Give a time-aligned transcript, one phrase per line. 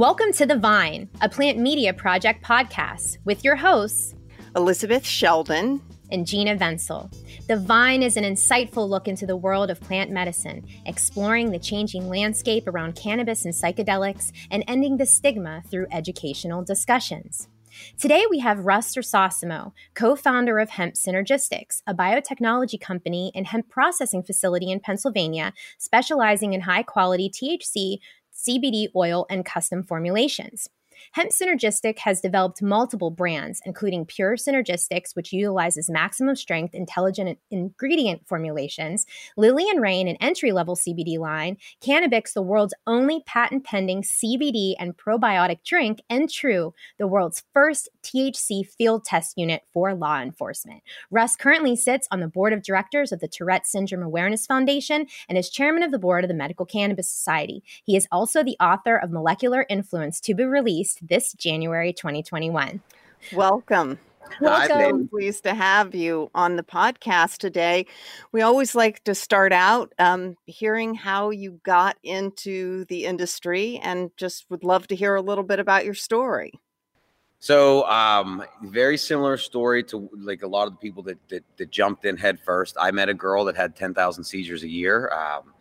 [0.00, 4.14] Welcome to The Vine, a plant media project podcast with your hosts,
[4.56, 7.12] Elizabeth Sheldon and Gina Venzel.
[7.48, 12.08] The Vine is an insightful look into the world of plant medicine, exploring the changing
[12.08, 17.48] landscape around cannabis and psychedelics, and ending the stigma through educational discussions.
[17.98, 23.68] Today, we have Russ Cersosimo, co founder of Hemp Synergistics, a biotechnology company and hemp
[23.68, 27.98] processing facility in Pennsylvania, specializing in high quality THC,
[28.48, 30.68] CBD oil, and custom formulations.
[31.12, 38.26] Hemp Synergistic has developed multiple brands, including Pure Synergistics, which utilizes maximum strength intelligent ingredient
[38.26, 44.02] formulations, Lily and Rain, an entry level CBD line, Cannabix, the world's only patent pending
[44.02, 50.20] CBD and probiotic drink, and True, the world's first THC field test unit for law
[50.20, 50.82] enforcement.
[51.10, 55.36] Russ currently sits on the board of directors of the Tourette Syndrome Awareness Foundation and
[55.36, 57.62] is chairman of the board of the Medical Cannabis Society.
[57.84, 62.80] He is also the author of Molecular Influence to be released this January 2021.
[63.32, 63.98] Welcome.
[64.40, 64.78] Welcome.
[64.78, 67.86] I'm pleased to have you on the podcast today.
[68.32, 74.10] We always like to start out um, hearing how you got into the industry and
[74.16, 76.52] just would love to hear a little bit about your story.
[77.42, 81.70] So, um, very similar story to like a lot of the people that, that, that
[81.70, 82.76] jumped in head first.
[82.78, 85.10] I met a girl that had 10,000 seizures a year.
[85.10, 85.54] Um,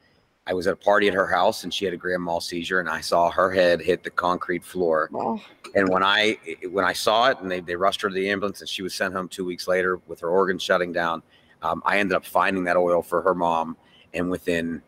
[0.50, 2.80] I was at a party at her house and she had a grand mal seizure
[2.80, 5.08] and I saw her head hit the concrete floor.
[5.14, 5.40] Oh.
[5.76, 6.40] And when I
[6.72, 8.96] when I saw it and they, they rushed her to the ambulance and she was
[8.96, 11.22] sent home two weeks later with her organs shutting down,
[11.62, 13.78] um, I ended up finding that oil for her mom.
[14.16, 14.82] And within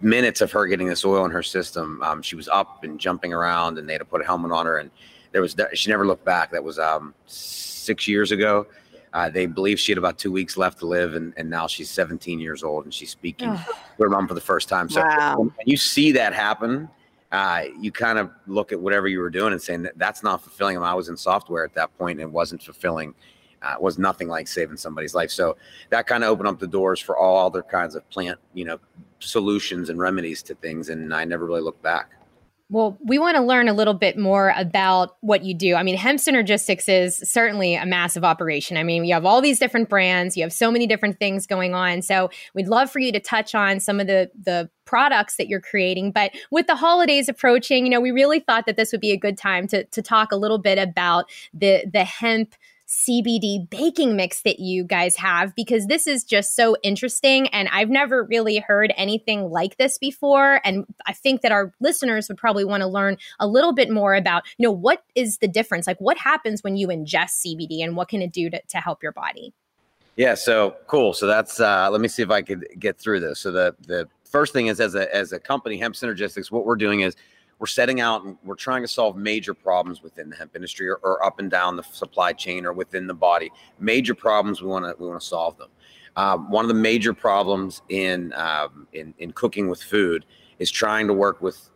[0.00, 3.34] minutes of her getting this oil in her system, um, she was up and jumping
[3.34, 4.90] around and they had to put a helmet on her and
[5.32, 6.52] there was she never looked back.
[6.52, 8.66] That was um, six years ago.
[9.12, 11.90] Uh, they believe she had about two weeks left to live, and, and now she's
[11.90, 13.66] 17 years old and she's speaking to
[13.98, 14.88] her mom for the first time.
[14.88, 15.36] So wow.
[15.38, 16.88] when you see that happen,
[17.32, 20.42] uh, you kind of look at whatever you were doing and saying that that's not
[20.42, 20.78] fulfilling.
[20.78, 23.14] I was in software at that point and it wasn't fulfilling.
[23.62, 25.30] Uh, was nothing like saving somebody's life.
[25.30, 25.56] So
[25.88, 28.78] that kind of opened up the doors for all other kinds of plant, you know,
[29.18, 30.90] solutions and remedies to things.
[30.90, 32.12] And I never really looked back.
[32.68, 35.76] Well, we want to learn a little bit more about what you do.
[35.76, 38.76] I mean, Hemp Synergistics is certainly a massive operation.
[38.76, 41.74] I mean, you have all these different brands, you have so many different things going
[41.74, 42.02] on.
[42.02, 45.60] So, we'd love for you to touch on some of the the products that you're
[45.60, 46.10] creating.
[46.10, 49.16] But with the holidays approaching, you know, we really thought that this would be a
[49.16, 52.56] good time to to talk a little bit about the the hemp
[52.88, 57.48] CBD baking mix that you guys have because this is just so interesting.
[57.48, 60.60] And I've never really heard anything like this before.
[60.64, 64.14] And I think that our listeners would probably want to learn a little bit more
[64.14, 65.86] about, you know, what is the difference?
[65.86, 69.02] Like, what happens when you ingest CBD and what can it do to, to help
[69.02, 69.52] your body?
[70.14, 71.12] Yeah, so cool.
[71.12, 73.38] So that's uh, let me see if I could get through this.
[73.38, 76.76] So the the first thing is as a as a company, Hemp Synergistics, what we're
[76.76, 77.16] doing is
[77.58, 80.96] we're setting out and we're trying to solve major problems within the hemp industry or,
[80.96, 83.50] or up and down the supply chain or within the body.
[83.78, 85.68] Major problems we want to we want to solve them.
[86.16, 90.24] Um, one of the major problems in, um, in in cooking with food
[90.58, 91.70] is trying to work with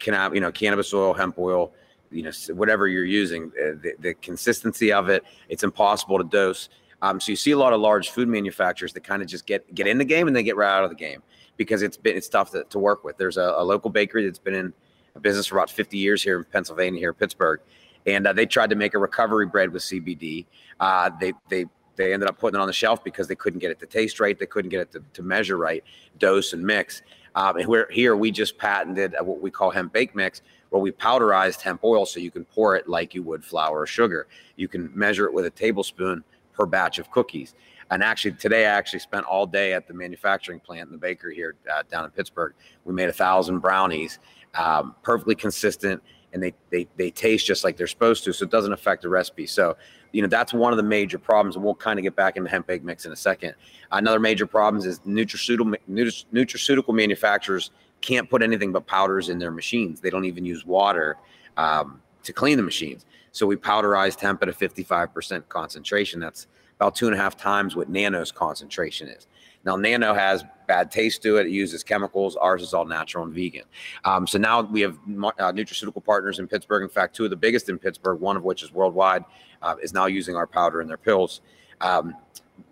[0.00, 1.72] cannab- you know cannabis oil, hemp oil,
[2.10, 3.52] you know whatever you're using.
[3.60, 6.68] Uh, the, the, consistency of it, it's impossible to dose.
[7.02, 9.74] Um, so you see a lot of large food manufacturers that kind of just get
[9.74, 11.22] get in the game and they get right out of the game
[11.56, 13.16] because it's been it's tough to, to work with.
[13.16, 14.72] There's a, a local bakery that's been in
[15.14, 17.60] a business for about 50 years here in Pennsylvania, here in Pittsburgh,
[18.06, 20.46] and uh, they tried to make a recovery bread with CBD.
[20.80, 21.66] Uh, they they
[21.96, 24.18] they ended up putting it on the shelf because they couldn't get it to taste
[24.18, 25.84] right, they couldn't get it to, to measure right,
[26.18, 27.02] dose and mix.
[27.36, 30.90] Um, and we're here we just patented what we call hemp bake mix, where we
[30.90, 34.26] powderized hemp oil so you can pour it like you would flour or sugar.
[34.56, 37.54] You can measure it with a tablespoon per batch of cookies.
[37.90, 41.34] And actually, today I actually spent all day at the manufacturing plant in the bakery
[41.34, 42.54] here uh, down in Pittsburgh.
[42.84, 44.18] We made a thousand brownies,
[44.56, 48.32] um, perfectly consistent, and they, they they taste just like they're supposed to.
[48.32, 49.46] So it doesn't affect the recipe.
[49.46, 49.76] So
[50.12, 52.50] you know that's one of the major problems, and we'll kind of get back into
[52.50, 53.54] hemp bake mix in a second.
[53.92, 57.70] Another major problem is nutraceutical nutraceutical manufacturers
[58.00, 60.00] can't put anything but powders in their machines.
[60.00, 61.16] They don't even use water
[61.56, 63.06] um, to clean the machines.
[63.32, 66.20] So we powderized hemp at a 55% concentration.
[66.20, 66.46] That's
[66.76, 69.26] about two and a half times what Nano's concentration is.
[69.64, 71.46] Now, Nano has bad taste to it.
[71.46, 72.36] It uses chemicals.
[72.36, 73.64] Ours is all natural and vegan.
[74.04, 76.82] Um, so now we have uh, nutraceutical partners in Pittsburgh.
[76.82, 79.24] In fact, two of the biggest in Pittsburgh, one of which is worldwide,
[79.62, 81.40] uh, is now using our powder in their pills.
[81.80, 82.14] Um,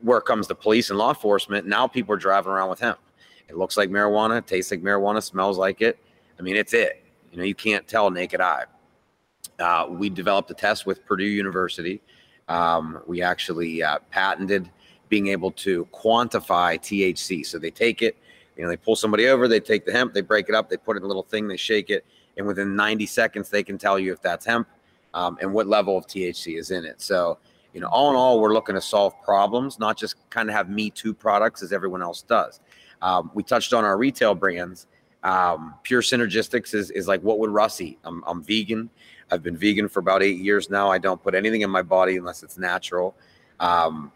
[0.00, 2.98] where comes to police and law enforcement, now people are driving around with hemp.
[3.48, 5.98] It looks like marijuana, tastes like marijuana, smells like it.
[6.38, 7.04] I mean, it's it.
[7.30, 8.64] You know, you can't tell naked eye.
[9.58, 12.00] Uh, we developed a test with Purdue University.
[12.48, 14.70] Um, we actually uh, patented
[15.12, 17.44] being able to quantify THC.
[17.44, 18.16] So they take it,
[18.56, 20.78] you know, they pull somebody over, they take the hemp, they break it up, they
[20.78, 22.06] put it in a little thing, they shake it,
[22.38, 24.66] and within 90 seconds they can tell you if that's hemp
[25.12, 27.02] um, and what level of THC is in it.
[27.02, 27.36] So,
[27.74, 30.70] you know, all in all, we're looking to solve problems, not just kind of have
[30.70, 32.60] me too products as everyone else does.
[33.02, 34.86] Um, we touched on our retail brands.
[35.24, 37.98] Um, Pure Synergistics is, is like what would Russ eat?
[38.04, 38.88] I'm, I'm vegan.
[39.30, 40.90] I've been vegan for about eight years now.
[40.90, 43.14] I don't put anything in my body unless it's natural.
[43.60, 44.10] Um,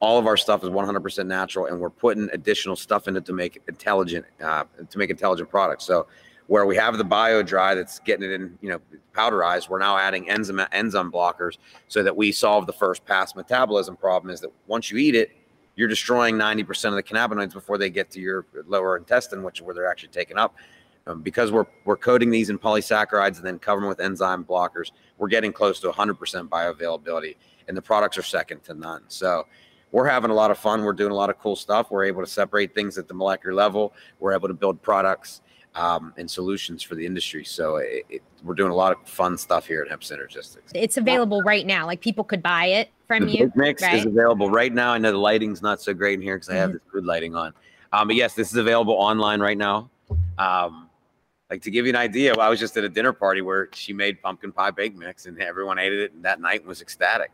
[0.00, 3.32] all of our stuff is 100% natural, and we're putting additional stuff in it to
[3.32, 5.84] make intelligent uh, to make intelligent products.
[5.84, 6.06] So
[6.48, 8.80] where we have the bio dry that's getting it in, you know,
[9.14, 11.58] powderized, we're now adding enzyme enzyme blockers
[11.88, 14.32] so that we solve the first pass metabolism problem.
[14.32, 15.30] Is that once you eat it,
[15.76, 19.62] you're destroying 90% of the cannabinoids before they get to your lower intestine, which is
[19.62, 20.54] where they're actually taken up.
[21.08, 25.28] Um, because we're we're coating these in polysaccharides and then covering with enzyme blockers, we're
[25.28, 27.36] getting close to 100% bioavailability,
[27.68, 29.04] and the products are second to none.
[29.08, 29.46] So
[29.96, 30.84] we're having a lot of fun.
[30.84, 31.90] We're doing a lot of cool stuff.
[31.90, 33.94] We're able to separate things at the molecular level.
[34.20, 35.40] We're able to build products
[35.74, 37.44] um, and solutions for the industry.
[37.46, 40.70] So it, it, we're doing a lot of fun stuff here at Hemp Synergistics.
[40.74, 41.86] It's available right now.
[41.86, 43.52] Like people could buy it from the you.
[43.56, 43.94] Mix right?
[43.94, 44.92] is available right now.
[44.92, 46.74] I know the lighting's not so great in here because I have Mhm.
[46.74, 47.54] this good lighting on.
[47.94, 49.88] Um, but yes, this is available online right now.
[50.36, 50.90] Um,
[51.48, 53.94] like to give you an idea, I was just at a dinner party where she
[53.94, 57.30] made pumpkin pie bake mix and everyone ate it that night and was ecstatic.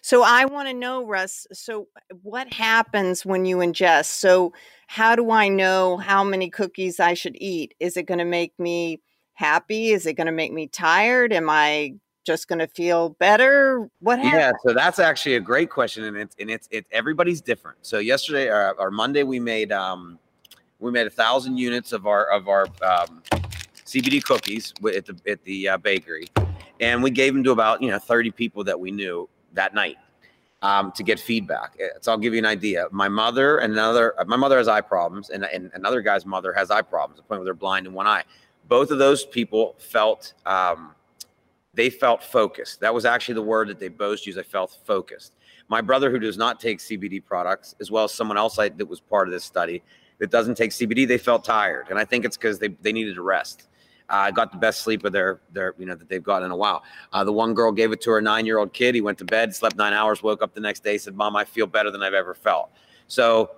[0.00, 1.46] So I want to know, Russ.
[1.52, 1.88] So
[2.22, 4.06] what happens when you ingest?
[4.06, 4.52] So
[4.86, 7.74] how do I know how many cookies I should eat?
[7.80, 9.00] Is it going to make me
[9.34, 9.90] happy?
[9.90, 11.32] Is it going to make me tired?
[11.32, 11.94] Am I
[12.24, 13.88] just going to feel better?
[14.00, 14.34] What happens?
[14.34, 17.78] Yeah, so that's actually a great question, and it's and it's it everybody's different.
[17.82, 20.18] So yesterday or, or Monday we made um
[20.78, 23.22] we made a thousand units of our of our um,
[23.86, 26.26] CBD cookies at the at the uh, bakery,
[26.80, 29.96] and we gave them to about you know thirty people that we knew that night
[30.62, 31.76] um, to get feedback.
[31.82, 32.86] Uh, So I'll give you an idea.
[32.90, 36.70] My mother and another my mother has eye problems, and, and another guy's mother has
[36.70, 37.18] eye problems.
[37.18, 38.24] The point where they're blind in one eye.
[38.68, 40.34] Both of those people felt.
[40.46, 40.94] Um,
[41.74, 42.80] they felt focused.
[42.80, 44.38] That was actually the word that they both used.
[44.38, 45.32] I felt focused.
[45.68, 48.86] My brother, who does not take CBD products, as well as someone else I, that
[48.86, 49.82] was part of this study
[50.18, 53.14] that doesn't take CBD, they felt tired, and I think it's because they they needed
[53.16, 53.68] to rest.
[54.12, 56.56] Uh, got the best sleep of their their you know that they've gotten in a
[56.56, 56.82] while.
[57.14, 58.94] Uh, the one girl gave it to her nine year old kid.
[58.94, 61.44] He went to bed, slept nine hours, woke up the next day, said, "Mom, I
[61.44, 62.70] feel better than I've ever felt."
[63.08, 63.52] So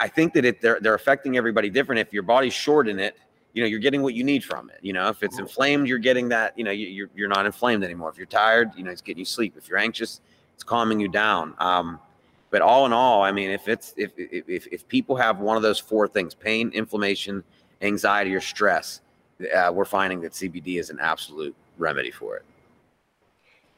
[0.00, 2.00] I think that it they're they're affecting everybody different.
[2.00, 3.16] If your body's short in it,
[3.52, 4.78] you know you're getting what you need from it.
[4.82, 6.58] You know, if it's inflamed, you're getting that.
[6.58, 8.10] You know, you, you're you're not inflamed anymore.
[8.10, 9.54] If you're tired, you know, it's getting you sleep.
[9.56, 10.20] If you're anxious,
[10.54, 11.54] it's calming you down.
[11.58, 12.00] Um,
[12.50, 15.56] but all in all, I mean, if it's if if if, if people have one
[15.56, 17.44] of those four things: pain, inflammation,
[17.82, 19.00] anxiety, or stress,
[19.54, 22.44] uh, we're finding that CBD is an absolute remedy for it.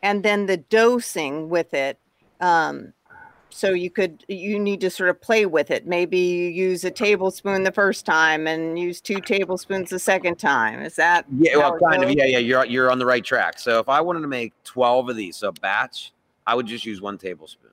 [0.03, 1.99] and then the dosing with it
[2.41, 2.93] um
[3.49, 6.91] so you could you need to sort of play with it maybe you use a
[6.91, 11.79] tablespoon the first time and use two tablespoons the second time is that Yeah, well,
[11.79, 12.11] kind of.
[12.11, 12.39] Yeah, yeah.
[12.39, 13.59] You're you're on the right track.
[13.59, 16.13] So if I wanted to make twelve of these, so a batch,
[16.47, 17.71] I would just use one tablespoon.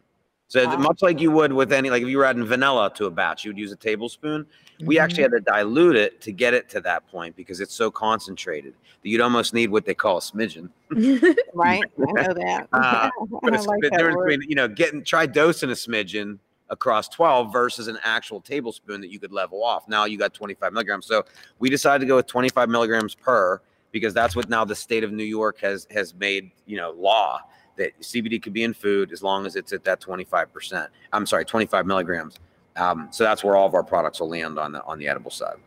[0.54, 0.78] So Wow.
[0.78, 3.44] much like you would with any, like if you were adding vanilla to a batch,
[3.44, 4.46] you would use a tablespoon.
[4.82, 5.04] We Mm-hmm.
[5.04, 8.74] actually had to dilute it to get it to that point because it's so concentrated
[9.02, 10.70] that you'd almost need what they call a smidgen.
[11.56, 13.10] right i know that Uh,
[13.42, 16.38] But it's like that difference between you know getting try dosing a smidgen
[16.70, 19.88] across 12 versus an actual tablespoon that you could level off.
[19.88, 21.08] Now you got 25 milligrams.
[21.08, 21.24] So
[21.58, 23.60] we decided to go with 25 milligrams per
[23.92, 27.40] because that's what now the state of New York has has made you know law
[27.78, 30.90] that CBD could be in food as long as it's at that 25 percent.
[31.12, 32.40] I'm sorry, 25 milligrams.
[32.76, 35.32] Um, so that's where all of our products will land on the on the edible
[35.32, 35.58] side.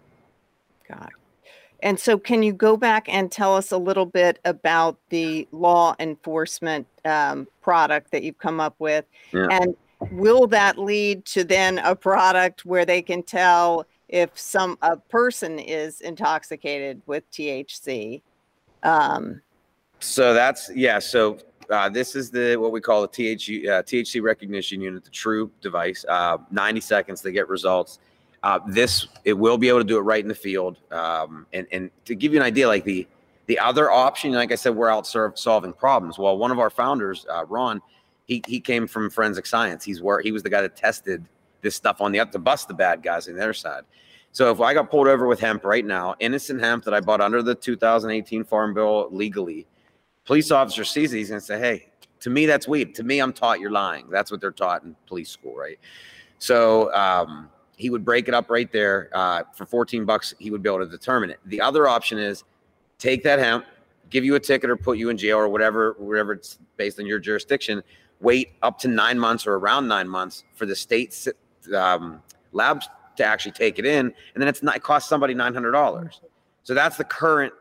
[0.89, 1.11] God.
[1.83, 5.95] And so, can you go back and tell us a little bit about the law
[5.99, 9.05] enforcement um, product that you've come up with?
[9.33, 9.49] Yeah.
[9.51, 9.77] And
[10.11, 15.59] will that lead to then a product where they can tell if some a person
[15.59, 18.23] is intoxicated with THC?
[18.83, 19.43] Um,
[20.01, 20.99] So that's yeah.
[20.99, 21.39] So
[21.71, 25.51] uh, this is the what we call the THC uh, THC recognition unit, the True
[25.61, 26.05] device.
[26.09, 27.99] Uh, 90 seconds to get results.
[28.43, 30.79] Uh, this it will be able to do it right in the field.
[30.91, 33.07] Um, and and to give you an idea, like the
[33.47, 36.19] the other option, like I said, we're out serve, solving problems.
[36.19, 37.81] Well, one of our founders, uh, Ron,
[38.27, 39.85] he he came from forensic science.
[39.85, 41.25] He's where he was the guy that tested
[41.63, 43.85] this stuff on the up to bust the bad guys on the other side.
[44.33, 47.23] So if I got pulled over with hemp right now, innocent hemp that I bought
[47.23, 49.67] under the 2018 Farm Bill legally,
[50.27, 51.89] police officer sees these and say, "Hey,
[52.21, 52.95] to me that's weed.
[52.97, 54.09] To me, I'm taught you're lying.
[54.11, 55.79] That's what they're taught in police school, right?"
[56.39, 60.35] So um, he would break it up right there uh, for 14 bucks.
[60.39, 61.41] He would be able to determine it.
[61.47, 62.45] The other option is
[62.99, 63.65] take that hemp,
[64.11, 67.07] give you a ticket or put you in jail or whatever, whatever it's based on
[67.07, 67.83] your jurisdiction.
[68.21, 71.29] Wait up to nine months or around nine months for the state
[71.75, 75.53] um, labs to actually take it in, and then it's not it costs somebody nine
[75.53, 76.21] hundred dollars.
[76.63, 77.53] So that's the current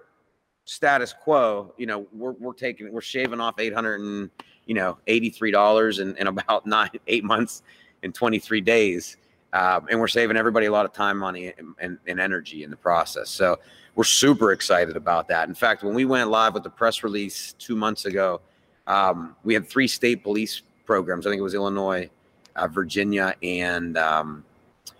[0.65, 4.29] status quo, you know, we're, we're taking, we're shaving off 800 and,
[4.65, 7.61] you know, $83 in, in about nine, eight months
[8.03, 9.17] and 23 days.
[9.53, 12.75] Um, and we're saving everybody a lot of time, money, and, and, energy in the
[12.75, 13.29] process.
[13.29, 13.57] So
[13.95, 15.47] we're super excited about that.
[15.47, 18.41] In fact, when we went live with the press release two months ago,
[18.85, 21.25] um, we had three state police programs.
[21.25, 22.09] I think it was Illinois,
[22.57, 24.43] uh, Virginia, and um,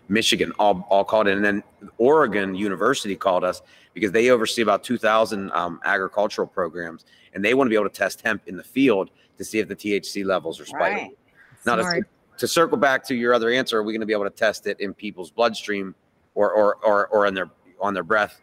[0.07, 1.37] Michigan all, all called in.
[1.37, 1.63] And then
[1.97, 3.61] Oregon University called us
[3.93, 7.95] because they oversee about 2,000 um, agricultural programs, and they want to be able to
[7.95, 10.97] test hemp in the field to see if the THC levels are spiking.
[10.97, 11.17] Right.
[11.65, 12.01] Now, to,
[12.37, 14.67] to, circle back to your other answer, are we going to be able to test
[14.67, 15.95] it in people's bloodstream
[16.35, 17.49] or or or, or in their
[17.81, 18.41] on their breath?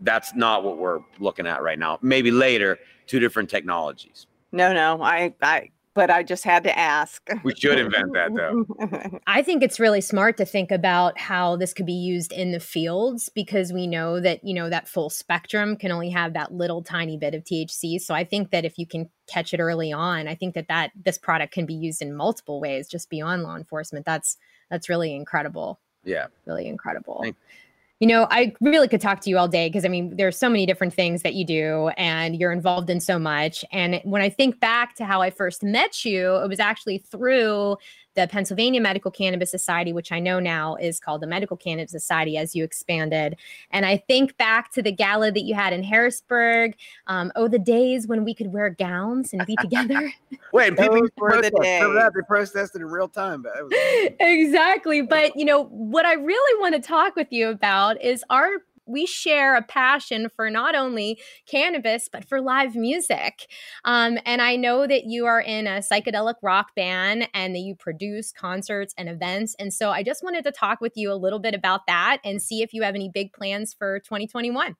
[0.00, 1.98] That's not what we're looking at right now.
[2.02, 4.26] Maybe later, two different technologies.
[4.52, 7.28] No, no, I I but I just had to ask.
[7.42, 9.18] We should invent that though.
[9.26, 12.60] I think it's really smart to think about how this could be used in the
[12.60, 16.84] fields because we know that, you know, that full spectrum can only have that little
[16.84, 18.00] tiny bit of THC.
[18.00, 20.92] So I think that if you can catch it early on, I think that that
[21.04, 24.06] this product can be used in multiple ways just beyond law enforcement.
[24.06, 24.36] That's
[24.70, 25.80] that's really incredible.
[26.04, 26.28] Yeah.
[26.46, 27.22] Really incredible.
[27.24, 27.40] Thanks
[28.00, 30.48] you know, I really could talk to you all day because I mean, there's so
[30.48, 33.64] many different things that you do and you're involved in so much.
[33.72, 37.76] And when I think back to how I first met you, it was actually through
[38.18, 42.36] the Pennsylvania Medical Cannabis Society, which I know now is called the Medical Cannabis Society
[42.36, 43.36] as you expanded.
[43.70, 46.74] And I think back to the gala that you had in Harrisburg.
[47.06, 50.12] Um, oh, the days when we could wear gowns and be together.
[50.52, 52.12] Wait, people were the days.
[52.14, 53.42] They protested in real time.
[53.42, 53.72] But was-
[54.20, 55.00] exactly.
[55.00, 58.48] But, you know, what I really want to talk with you about is our
[58.88, 63.46] we share a passion for not only cannabis but for live music.
[63.84, 67.74] Um, and i know that you are in a psychedelic rock band and that you
[67.74, 69.54] produce concerts and events.
[69.58, 72.42] And so i just wanted to talk with you a little bit about that and
[72.42, 74.76] see if you have any big plans for 2021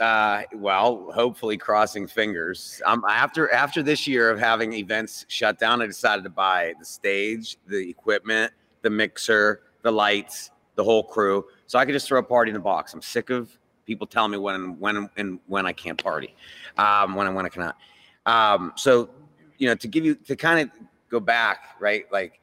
[0.00, 2.82] uh, well, hopefully, crossing fingers.
[2.84, 6.84] Um, after after this year of having events shut down, I decided to buy the
[6.84, 12.18] stage, the equipment, the mixer, the lights, the whole crew, so I could just throw
[12.18, 12.92] a party in the box.
[12.92, 13.50] I'm sick of
[13.86, 16.36] people telling me when when and when I can't party,
[16.76, 17.78] um, when I when I cannot.
[18.26, 19.08] Um, so
[19.56, 22.04] you know, to give you to kind of go back, right?
[22.12, 22.40] Like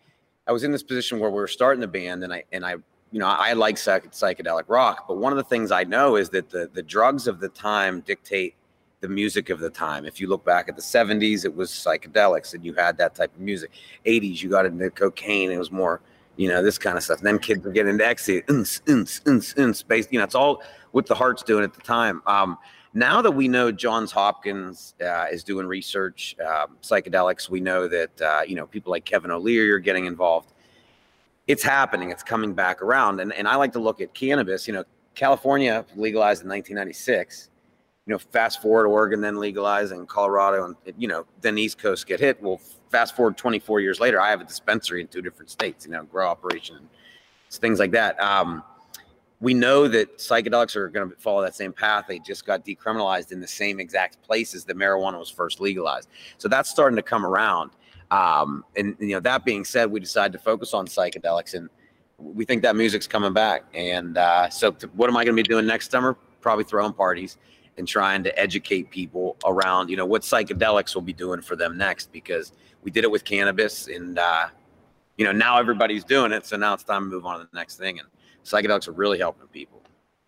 [0.47, 2.71] I was in this position where we were starting the band, and I and I
[3.11, 6.31] you know I like psych- psychedelic rock, but one of the things I know is
[6.31, 8.55] that the the drugs of the time dictate
[9.01, 10.05] the music of the time.
[10.05, 13.33] If you look back at the 70s, it was psychedelics and you had that type
[13.33, 13.71] of music.
[14.05, 16.01] 80s, you got into cocaine, it was more
[16.39, 17.17] you know, this kind of stuff.
[17.17, 20.07] And then kids are getting into ecstasy, ins, ins, ins, ins, space.
[20.09, 22.21] You know, it's all what the heart's doing at the time.
[22.25, 22.57] Um,
[22.93, 28.21] now that we know Johns Hopkins uh, is doing research, um, psychedelics, we know that,
[28.21, 30.53] uh, you know, people like Kevin O'Leary are getting involved.
[31.47, 32.09] It's happening.
[32.09, 33.19] It's coming back around.
[33.19, 34.65] And, and I like to look at cannabis.
[34.65, 37.48] You know, California legalized in 1996.
[38.09, 42.07] You know, fast forward, Oregon then legalized, and Colorado, and you know, then East Coast
[42.07, 42.41] get hit.
[42.41, 45.91] Well, fast forward 24 years later, I have a dispensary in two different states, you
[45.91, 46.89] know, grow operation,
[47.51, 48.19] things like that.
[48.19, 48.63] Um,
[49.41, 52.05] we know that psychedelics are going to follow that same path.
[52.07, 56.09] They just got decriminalized in the same exact places that marijuana was first legalized.
[56.39, 57.69] So that's starting to come around.
[58.09, 61.69] Um, and you know, that being said, we decided to focus on psychedelics, and
[62.17, 63.65] we think that music's coming back.
[63.75, 66.17] And uh, so, what am I going to be doing next summer?
[66.41, 67.37] Probably throwing parties
[67.79, 71.77] and trying to educate people around, you know, what psychedelics will be doing for them
[71.77, 72.51] next because
[72.83, 74.47] we did it with cannabis and, uh,
[75.17, 76.45] you know, now everybody's doing it.
[76.45, 77.99] So now it's time to move on to the next thing.
[77.99, 78.07] And
[78.45, 79.81] psychedelics are really helping people,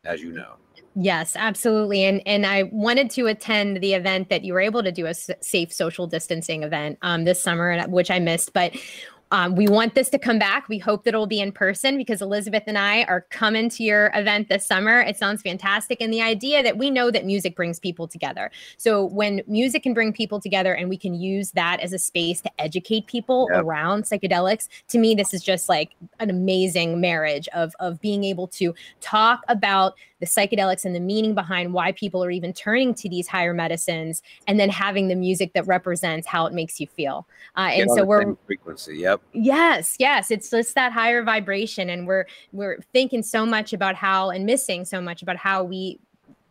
[0.03, 0.55] as you know.
[0.95, 2.03] Yes, absolutely.
[2.03, 5.13] And and I wanted to attend the event that you were able to do a
[5.13, 8.51] safe social distancing event um, this summer, which I missed.
[8.51, 8.75] But
[9.31, 10.67] um, we want this to come back.
[10.67, 13.83] We hope that it will be in person because Elizabeth and I are coming to
[13.83, 15.01] your event this summer.
[15.01, 16.01] It sounds fantastic.
[16.01, 18.51] And the idea that we know that music brings people together.
[18.77, 22.41] So when music can bring people together and we can use that as a space
[22.41, 23.63] to educate people yep.
[23.63, 28.47] around psychedelics, to me, this is just like an amazing marriage of, of being able
[28.47, 33.09] to talk about the psychedelics and the meaning behind why people are even turning to
[33.09, 37.27] these higher medicines and then having the music that represents how it makes you feel.
[37.57, 38.99] Uh, and so we're frequency.
[38.99, 39.21] Yep.
[39.33, 44.29] Yes, yes, it's just that higher vibration, and we're we're thinking so much about how
[44.29, 45.99] and missing so much about how we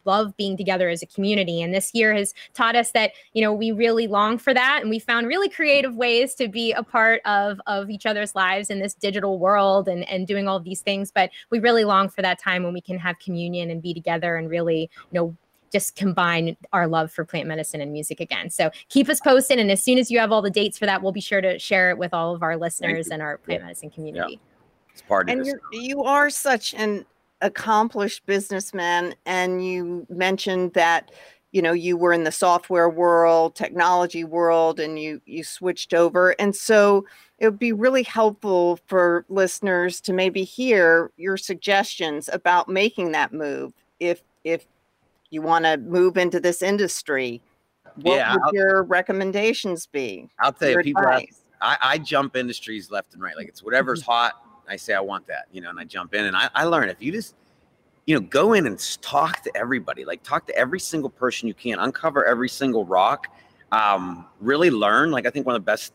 [0.05, 3.53] love being together as a community and this year has taught us that you know
[3.53, 7.21] we really long for that and we found really creative ways to be a part
[7.25, 10.81] of of each other's lives in this digital world and and doing all of these
[10.81, 13.95] things but we really long for that time when we can have communion and be
[13.95, 15.37] together and really you know
[15.73, 18.51] just combine our love for plant medicine and music again.
[18.51, 19.59] So keep us posted.
[19.59, 21.59] And as soon as you have all the dates for that, we'll be sure to
[21.59, 23.67] share it with all of our listeners and our plant yeah.
[23.67, 24.33] medicine community.
[24.33, 24.93] Yeah.
[24.93, 27.07] It's part of And you're, you are such an
[27.43, 29.15] accomplished businessman.
[29.27, 31.11] And you mentioned that
[31.53, 36.31] you know you were in the software world technology world and you you switched over
[36.39, 37.05] and so
[37.39, 43.33] it would be really helpful for listeners to maybe hear your suggestions about making that
[43.33, 44.65] move if if
[45.31, 47.43] you want to move into this industry
[47.97, 51.41] what Yeah, would I'll- your recommendations be I'll tell you, people ask.
[51.61, 53.37] I, I jump industries left and right.
[53.37, 54.13] Like it's whatever's mm-hmm.
[54.13, 56.65] hot, I say I want that, you know, and I jump in and I, I
[56.65, 57.35] learn if you just,
[58.07, 61.55] you know, go in and talk to everybody, like talk to every single person you
[61.55, 63.27] can, uncover every single rock,
[63.73, 65.11] um, really learn.
[65.11, 65.93] Like I think one of the best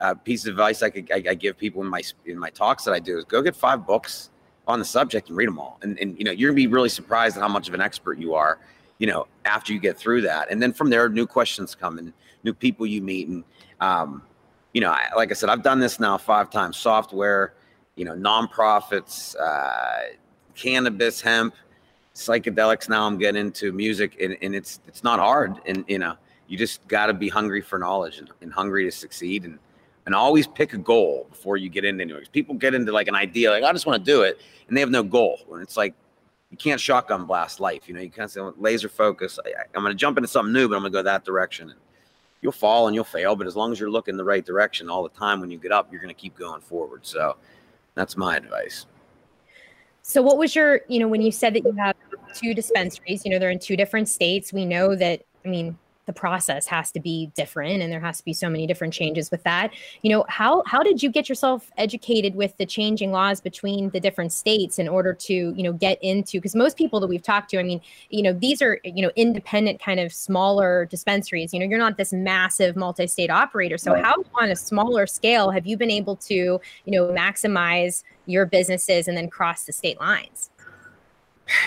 [0.00, 2.84] uh, pieces of advice I could I, I give people in my in my talks
[2.84, 4.30] that I do is go get five books
[4.66, 6.88] on the subject and read them all, and and you know you're gonna be really
[6.88, 8.58] surprised at how much of an expert you are,
[8.98, 12.12] you know, after you get through that, and then from there new questions come and
[12.44, 13.44] new people you meet and.
[13.80, 14.22] Um,
[14.74, 16.76] you know, I, like I said, I've done this now five times.
[16.76, 17.54] Software,
[17.98, 20.14] you know, nonprofits, uh,
[20.54, 21.54] cannabis, hemp,
[22.14, 22.88] psychedelics.
[22.88, 25.56] Now I'm getting into music, and, and it's it's not hard.
[25.66, 26.14] And you know,
[26.46, 29.58] you just got to be hungry for knowledge and, and hungry to succeed, and
[30.06, 32.24] and always pick a goal before you get into anything.
[32.32, 34.80] People get into like an idea, like I just want to do it, and they
[34.80, 35.40] have no goal.
[35.52, 35.94] And it's like
[36.50, 37.88] you can't shotgun blast life.
[37.88, 39.38] You know, you can't say laser focus.
[39.44, 41.70] I, I'm going to jump into something new, but I'm going to go that direction.
[41.70, 41.78] And
[42.40, 45.02] you'll fall and you'll fail, but as long as you're looking the right direction all
[45.02, 47.04] the time when you get up, you're going to keep going forward.
[47.04, 47.36] So
[47.98, 48.86] that's my advice.
[50.02, 51.96] So what was your, you know, when you said that you have
[52.34, 54.52] two dispensaries, you know, they're in two different states.
[54.52, 55.76] We know that, I mean,
[56.08, 59.30] the process has to be different and there has to be so many different changes
[59.30, 59.72] with that.
[60.02, 64.00] You know, how how did you get yourself educated with the changing laws between the
[64.00, 67.50] different states in order to, you know, get into because most people that we've talked
[67.50, 71.52] to, I mean, you know, these are, you know, independent kind of smaller dispensaries.
[71.52, 73.76] You know, you're not this massive multi-state operator.
[73.76, 74.02] So Right.
[74.04, 79.08] how on a smaller scale have you been able to, you know, maximize your businesses
[79.08, 80.50] and then cross the state lines.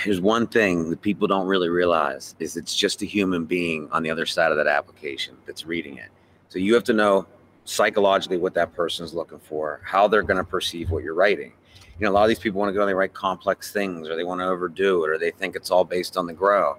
[0.05, 4.03] There's one thing that people don't really realize is it's just a human being on
[4.03, 6.09] the other side of that application that's reading it.
[6.49, 7.25] So you have to know
[7.65, 11.53] psychologically what that person is looking for, how they're going to perceive what you're writing.
[11.99, 14.09] You know, a lot of these people want to go and they write complex things
[14.09, 16.77] or they want to overdo it or they think it's all based on the grow.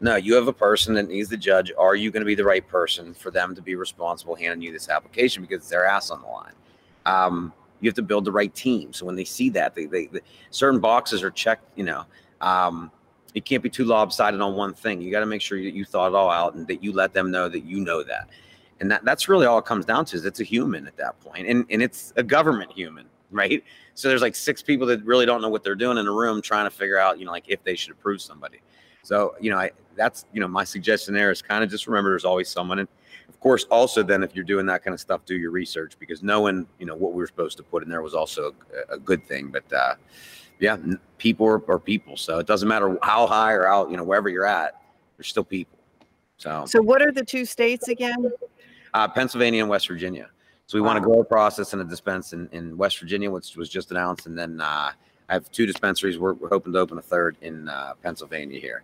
[0.00, 2.44] No, you have a person that needs to judge are you going to be the
[2.44, 6.10] right person for them to be responsible handing you this application because it's their ass
[6.10, 6.54] on the line.
[7.06, 8.92] Um, you have to build the right team.
[8.92, 12.04] So when they see that, they, they, they certain boxes are checked, you know,
[12.42, 12.90] um,
[13.34, 15.00] it can't be too lopsided on one thing.
[15.00, 17.14] You got to make sure that you thought it all out and that you let
[17.14, 18.28] them know that you know that.
[18.80, 21.18] And that, that's really all it comes down to is it's a human at that
[21.20, 21.46] point.
[21.46, 23.62] And, and it's a government human, right?
[23.94, 26.42] So there's like six people that really don't know what they're doing in a room
[26.42, 28.60] trying to figure out, you know, like if they should approve somebody.
[29.02, 32.10] So, you know, I, that's, you know, my suggestion there is kind of just remember
[32.10, 32.80] there's always someone.
[32.80, 32.88] And
[33.28, 36.22] of course, also then if you're doing that kind of stuff, do your research because
[36.22, 38.52] knowing, you know, what we were supposed to put in there was also
[38.90, 39.48] a, a good thing.
[39.48, 39.94] But, uh,
[40.58, 40.76] yeah,
[41.18, 42.16] people are, are people.
[42.16, 44.80] So it doesn't matter how high or out, you know, wherever you're at,
[45.16, 45.78] there's still people.
[46.38, 48.30] So, So, what are the two states again?
[48.94, 50.28] uh, Pennsylvania and West Virginia.
[50.66, 53.56] So we want to grow a process and a dispense in, in West Virginia, which
[53.56, 54.26] was just announced.
[54.26, 54.92] And then uh,
[55.28, 56.18] I have two dispensaries.
[56.18, 58.82] We're, we're hoping to open a third in uh, Pennsylvania here.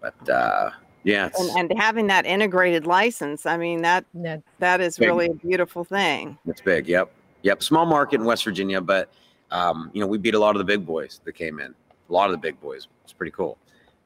[0.00, 0.70] But uh,
[1.04, 5.08] yeah, And, and having that integrated license, I mean that No, that is Big.
[5.08, 6.38] really a beautiful thing.
[6.46, 6.88] it's big.
[6.88, 7.10] Yep.
[7.42, 7.62] Yep.
[7.62, 9.10] Small market in West Virginia, but
[9.50, 11.74] um, you know, we beat a lot of the big boys that came in.
[12.08, 12.88] A lot of the big boys.
[13.04, 13.58] It's pretty cool.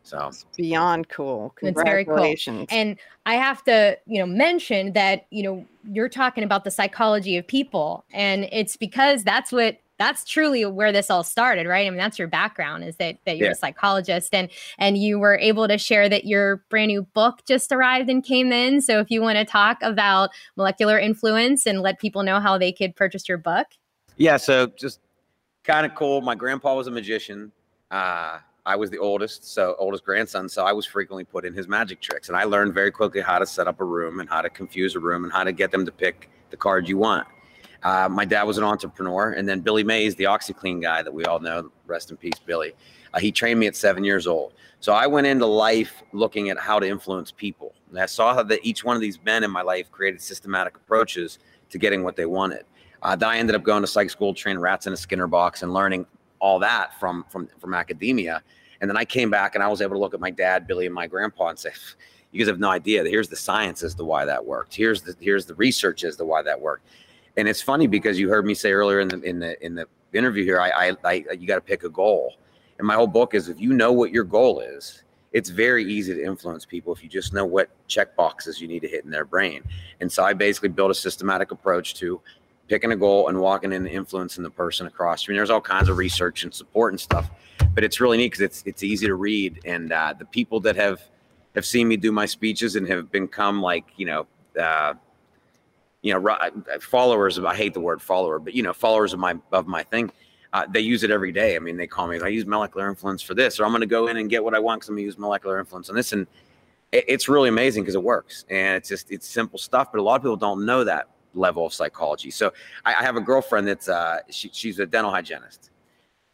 [0.04, 1.54] So It's beyond cool.
[1.62, 2.14] It's very cool.
[2.14, 2.68] Congratulations.
[2.70, 7.36] And I have to, you know, mention that, you know, you're talking about the psychology
[7.36, 8.04] of people.
[8.12, 11.86] And it's because that's what that's truly where this all started, right?
[11.86, 13.52] I mean, that's your background is that that you're Yeah.
[13.52, 17.70] a psychologist and and you were able to share that your brand new book just
[17.70, 18.80] arrived and came in.
[18.80, 22.72] So if you want to talk about molecular influence and let people know how they
[22.72, 23.68] could purchase your book.
[24.16, 24.98] Yeah, so just
[25.64, 26.20] kind of cool.
[26.20, 27.52] My grandpa was a magician.
[27.90, 30.48] Uh, I was the oldest, so oldest grandson.
[30.48, 33.38] So I was frequently put in his magic tricks, and I learned very quickly how
[33.38, 35.70] to set up a room and how to confuse a room and how to get
[35.70, 37.26] them to pick the card you want.
[37.82, 41.24] Uh, my dad was an entrepreneur, and then Billy Mays, the OxiClean guy that we
[41.24, 42.72] all know, rest in peace, Billy.
[43.12, 44.52] Uh, he trained me at seven years old.
[44.78, 47.74] So I went into life looking at how to influence people.
[47.90, 51.40] And I saw that each one of these men in my life created systematic approaches
[51.70, 52.64] to getting what they wanted.
[53.02, 55.62] Uh, then I ended up going to psych school, training rats in a Skinner box,
[55.62, 56.06] and learning
[56.38, 58.42] all that from from from academia.
[58.80, 60.86] And then I came back and I was able to look at my dad, Billy,
[60.86, 61.72] and my grandpa and say,
[62.30, 63.04] "You guys have no idea.
[63.04, 64.74] Here's the science as to why that worked.
[64.74, 66.86] Here's the here's the research as to why that worked."
[67.36, 69.86] And it's funny because you heard me say earlier in the in the in the
[70.12, 72.34] interview here, I I, I you got to pick a goal.
[72.78, 76.14] And my whole book is if you know what your goal is, it's very easy
[76.14, 79.10] to influence people if you just know what check boxes you need to hit in
[79.10, 79.62] their brain.
[80.00, 82.20] And so I basically built a systematic approach to
[82.68, 85.28] picking a goal and walking in and influencing the person across.
[85.28, 87.30] I mean, there's all kinds of research and support and stuff,
[87.74, 89.60] but it's really neat because it's it's easy to read.
[89.64, 91.02] And uh, the people that have
[91.54, 94.26] have seen me do my speeches and have become like you know
[94.60, 94.94] uh,
[96.02, 99.18] you know uh, followers of I hate the word follower, but you know followers of
[99.18, 100.10] my of my thing.
[100.54, 101.56] Uh, they use it every day.
[101.56, 102.20] I mean, they call me.
[102.20, 104.54] I use molecular influence for this, or I'm going to go in and get what
[104.54, 106.26] I want because I'm going to use molecular influence on this, and
[106.92, 108.44] it, it's really amazing because it works.
[108.50, 111.66] And it's just it's simple stuff, but a lot of people don't know that level
[111.66, 112.30] of psychology.
[112.30, 112.52] So
[112.84, 115.70] I, I have a girlfriend that's uh, she, she's a dental hygienist,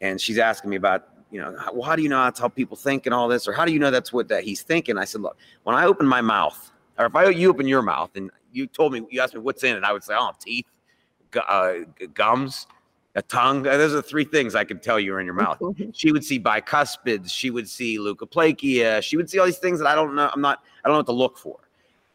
[0.01, 2.49] and she's asking me about you know, how, well, how do you know that's how
[2.49, 4.99] people think and all this, or how do you know that's what that he's thinking?
[4.99, 8.11] I said, look, when I open my mouth, or if I you open your mouth
[8.15, 10.65] and you told me you asked me what's in it, I would say, oh, teeth,
[11.49, 11.73] uh,
[12.15, 12.67] gums,
[13.15, 13.67] a tongue.
[13.67, 15.61] Uh, those are three things I could tell you are in your mouth.
[15.93, 17.31] she would see bicuspids.
[17.31, 19.03] She would see leukoplakia.
[19.03, 20.31] She would see all these things that I don't know.
[20.33, 20.63] I'm not.
[20.85, 21.59] I don't know what to look for.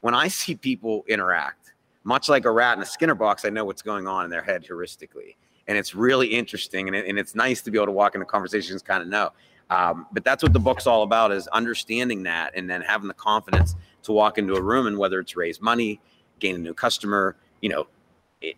[0.01, 3.65] When I see people interact, much like a rat in a Skinner box, I know
[3.65, 5.35] what's going on in their head heuristically.
[5.67, 8.25] And it's really interesting and, it, and it's nice to be able to walk into
[8.25, 9.31] conversations kind of know.
[9.69, 13.13] Um, but that's what the book's all about is understanding that and then having the
[13.13, 16.01] confidence to walk into a room and whether it's raise money
[16.39, 17.87] gain a new customer you know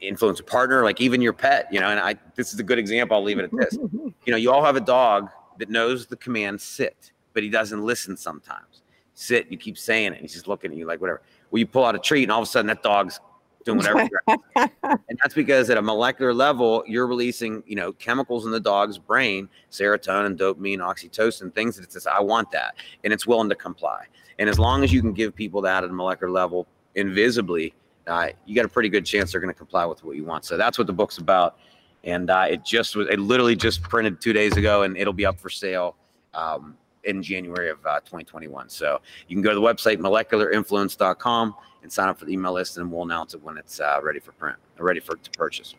[0.02, 2.80] influence a partner like even your pet you know and i this is a good
[2.80, 3.78] example i'll leave it at this.
[4.26, 5.30] You know you all have a dog
[5.60, 8.82] that knows the command sit but he doesn't listen sometimes.
[9.14, 11.22] Sit you keep saying it And he's just looking at you like whatever.
[11.52, 13.20] Well you pull out a treat and all of a sudden that dog's
[13.66, 14.22] doing whatever.
[14.56, 18.98] and that's because at a molecular level, you're releasing, you know, chemicals in the dog's
[18.98, 22.76] brain, serotonin, dopamine, oxytocin, things that it says, I want that.
[23.04, 24.06] And it's willing to comply.
[24.40, 27.74] And as long as you can give people that at a molecular level invisibly,
[28.08, 30.46] uh, you got a pretty good chance they're going to comply with what you want.
[30.46, 31.58] So that's what the book's about.
[32.04, 35.26] And uh, it just was, it literally just printed two days ago and it'll be
[35.26, 35.96] up for sale.
[36.36, 38.70] Um, in January of uh, 2021.
[38.70, 42.78] So you can go to the website molecularinfluence.com and sign up for the email list,
[42.78, 45.76] and we'll announce it when it's uh, ready for print, or ready for to purchase.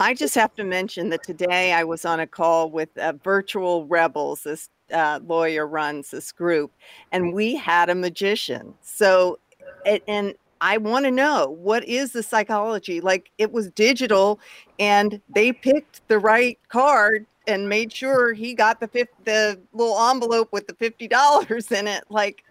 [0.00, 3.86] I just have to mention that today I was on a call with uh, Virtual
[3.86, 4.42] Rebels.
[4.44, 6.72] This uh, lawyer runs this group,
[7.12, 8.74] and we had a magician.
[8.80, 9.38] So,
[9.84, 13.00] it, and I want to know what is the psychology?
[13.00, 14.40] Like it was digital,
[14.78, 19.98] and they picked the right card and made sure he got the fifth, the little
[19.98, 22.04] envelope with the fifty dollars in it.
[22.08, 22.44] Like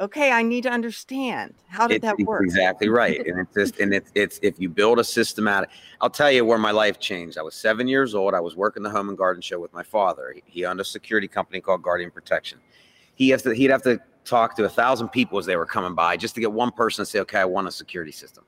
[0.00, 1.54] okay, I need to understand.
[1.68, 2.42] How did that work?
[2.44, 3.24] Exactly right.
[3.26, 6.58] and it's just, and it's, it's, if you build a systematic, I'll tell you where
[6.58, 7.38] my life changed.
[7.38, 8.34] I was seven years old.
[8.34, 10.34] I was working the home and garden show with my father.
[10.34, 12.58] He, he owned a security company called Guardian Protection.
[13.14, 15.94] He has to, he'd have to talk to a thousand people as they were coming
[15.94, 18.44] by just to get one person to say, okay, I want a security system.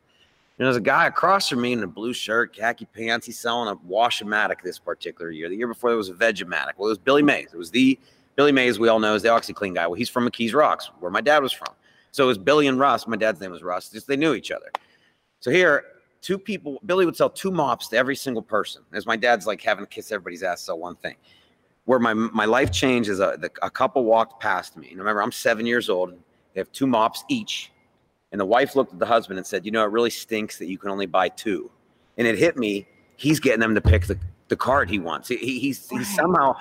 [0.58, 3.26] There's a guy across from me in a blue shirt, khaki pants.
[3.26, 5.50] He's selling a Washamatic this particular year.
[5.50, 6.72] The year before there was a Vegematic.
[6.78, 7.48] Well, it was Billy Mays.
[7.52, 7.98] It was the
[8.36, 9.86] Billy Mays, we all know, is the OxiClean guy.
[9.86, 11.74] Well, he's from McKees Rocks, where my dad was from.
[12.10, 13.06] So it was Billy and Russ.
[13.06, 13.90] My dad's name was Russ.
[13.90, 14.70] Just they knew each other.
[15.40, 15.84] So here,
[16.22, 18.82] two people, Billy would sell two mops to every single person.
[18.94, 21.16] As my dad's like having to kiss everybody's ass, sell one thing.
[21.84, 24.88] Where my my life changed is a, the, a couple walked past me.
[24.88, 26.14] And remember, I'm seven years old.
[26.54, 27.70] They have two mops each.
[28.36, 30.66] And the wife looked at the husband and said, You know, it really stinks that
[30.66, 31.70] you can only buy two.
[32.18, 34.18] And it hit me, he's getting them to pick the,
[34.48, 35.28] the card he wants.
[35.28, 36.54] He, he's, he's somehow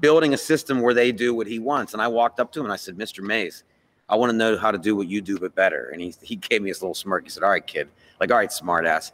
[0.00, 1.92] building a system where they do what he wants.
[1.92, 3.22] And I walked up to him and I said, Mr.
[3.22, 3.64] Mays,
[4.08, 5.90] I want to know how to do what you do, but better.
[5.90, 7.24] And he, he gave me this little smirk.
[7.24, 7.90] He said, All right, kid.
[8.18, 9.12] Like, all right, smartass.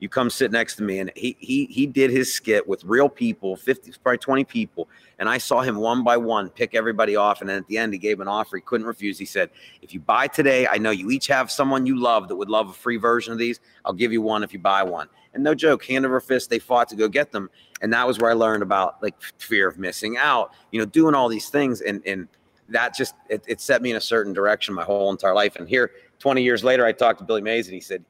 [0.00, 1.00] You come sit next to me.
[1.00, 4.88] And he he he did his skit with real people, 50, probably 20 people.
[5.18, 7.40] And I saw him one by one pick everybody off.
[7.40, 9.18] And then at the end, he gave an offer he couldn't refuse.
[9.18, 9.50] He said,
[9.82, 12.68] If you buy today, I know you each have someone you love that would love
[12.68, 13.60] a free version of these.
[13.84, 15.08] I'll give you one if you buy one.
[15.34, 17.50] And no joke, hand over fist, they fought to go get them.
[17.82, 21.14] And that was where I learned about like fear of missing out, you know, doing
[21.14, 21.80] all these things.
[21.80, 22.28] And, and
[22.68, 25.56] that just, it, it set me in a certain direction my whole entire life.
[25.56, 28.04] And here, 20 years later, I talked to Billy Mays and he said,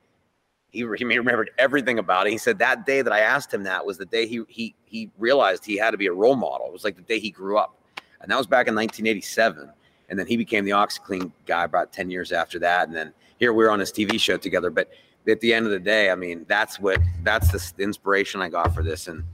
[0.85, 2.31] he, he remembered everything about it.
[2.31, 5.11] He said that day that I asked him that was the day he, he, he
[5.19, 6.67] realized he had to be a role model.
[6.67, 7.75] It was like the day he grew up.
[8.21, 9.71] And that was back in 1987.
[10.09, 12.89] And then he became the OxiClean guy about 10 years after that.
[12.89, 14.71] And then here we are on his TV show together.
[14.71, 14.91] But
[15.29, 18.75] at the end of the day, I mean, that's what that's the inspiration I got
[18.75, 19.25] for this, and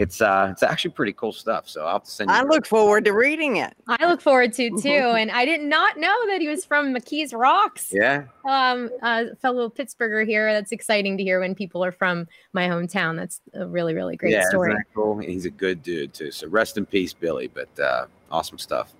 [0.00, 1.68] it's uh it's actually pretty cool stuff.
[1.68, 2.30] So I'll have to send.
[2.30, 2.36] you.
[2.36, 3.74] I look forward to reading it.
[3.86, 7.38] I look forward to too, and I did not know that he was from McKees
[7.38, 7.92] Rocks.
[7.92, 8.24] Yeah.
[8.48, 10.52] Um, a fellow Pittsburgher here.
[10.54, 13.14] That's exciting to hear when people are from my hometown.
[13.14, 14.74] That's a really really great yeah, story.
[14.94, 15.18] Cool?
[15.18, 16.30] He's a good dude too.
[16.30, 17.48] So rest in peace, Billy.
[17.48, 18.92] But uh, awesome stuff.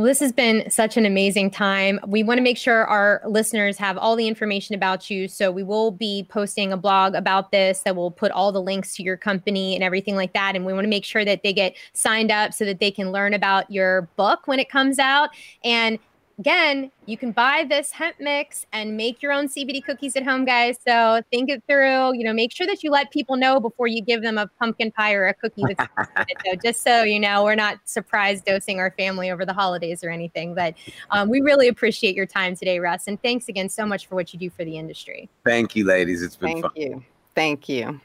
[0.00, 2.00] Well, this has been such an amazing time.
[2.06, 5.28] We want to make sure our listeners have all the information about you.
[5.28, 8.96] So we will be posting a blog about this that will put all the links
[8.96, 10.56] to your company and everything like that.
[10.56, 13.12] And we want to make sure that they get signed up so that they can
[13.12, 15.28] learn about your book when it comes out.
[15.64, 15.98] And
[16.40, 20.44] again, you can buy this hemp mix and make your own CBD cookies at home,
[20.44, 20.76] guys.
[20.86, 22.16] So think it through.
[22.16, 24.90] You know, make sure that you let people know before you give them a pumpkin
[24.90, 25.62] pie or a cookie.
[25.62, 30.02] With so just so you know, we're not surprise dosing our family over the holidays
[30.02, 30.54] or anything.
[30.54, 30.74] But
[31.10, 34.32] um, we really appreciate your time today, Russ, and thanks again so much for what
[34.32, 35.28] you do for the industry.
[35.44, 36.22] Thank you, ladies.
[36.22, 36.72] It's been Thank fun.
[36.74, 37.04] Thank you.
[37.34, 38.00] Thank you.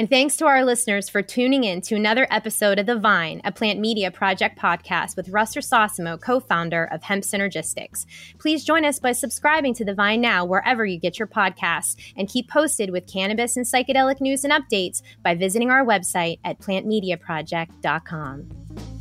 [0.00, 3.52] And thanks to our listeners for tuning in to another episode of The Vine, a
[3.52, 8.06] plant media project podcast with Russ Cersosimo, co founder of Hemp Synergistics.
[8.38, 12.30] Please join us by subscribing to The Vine now, wherever you get your podcasts, and
[12.30, 18.99] keep posted with cannabis and psychedelic news and updates by visiting our website at plantmediaproject.com.